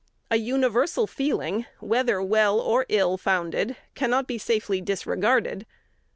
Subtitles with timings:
[0.31, 5.67] A universal feeling, whether well or ill founded, cannot be safely disregarded.